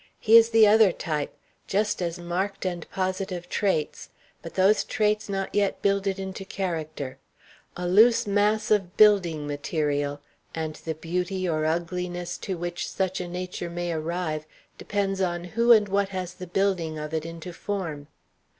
He 0.19 0.35
is 0.35 0.49
the 0.49 0.65
other 0.65 0.91
type; 0.91 1.37
just 1.67 2.01
as 2.01 2.17
marked 2.17 2.65
and 2.65 2.89
positive 2.89 3.47
traits, 3.47 4.09
but 4.41 4.55
those 4.55 4.83
traits 4.83 5.29
not 5.29 5.53
yet 5.53 5.83
builded 5.83 6.17
into 6.17 6.43
character: 6.43 7.19
a 7.77 7.87
loose 7.87 8.25
mass 8.25 8.71
of 8.71 8.97
building 8.97 9.45
material, 9.45 10.19
and 10.55 10.73
the 10.77 10.95
beauty 10.95 11.47
or 11.47 11.65
ugliness 11.65 12.39
to 12.39 12.57
which 12.57 12.89
such 12.89 13.21
a 13.21 13.27
nature 13.27 13.69
may 13.69 13.91
arrive 13.93 14.47
depends 14.75 15.21
on 15.21 15.43
who 15.43 15.71
and 15.71 15.87
what 15.87 16.09
has 16.09 16.33
the 16.33 16.47
building 16.47 16.97
of 16.97 17.13
it 17.13 17.23
into 17.23 17.53
form. 17.53 18.07